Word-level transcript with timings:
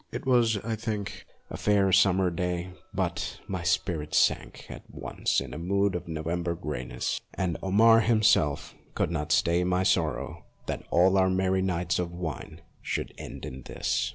It 0.11 0.25
was, 0.25 0.57
I 0.63 0.75
think, 0.75 1.27
a 1.51 1.57
fair 1.57 1.91
summer 1.91 2.31
day, 2.31 2.71
but 2.91 3.39
my 3.47 3.61
spirit 3.61 4.15
sank 4.15 4.65
at 4.67 4.81
once 4.89 5.39
in 5.39 5.53
a 5.53 5.59
mood 5.59 5.93
of 5.93 6.07
November 6.07 6.55
greyness, 6.55 7.21
and 7.35 7.55
Omar 7.61 7.99
himself 7.99 8.73
could 8.95 9.11
not 9.11 9.31
stay 9.31 9.63
my 9.63 9.83
sorrow 9.83 10.45
that 10.65 10.81
all 10.89 11.19
our 11.19 11.29
merry 11.29 11.61
nights 11.61 11.99
of 11.99 12.11
wine 12.11 12.61
should 12.81 13.13
end 13.19 13.45
in 13.45 13.61
this. 13.61 14.09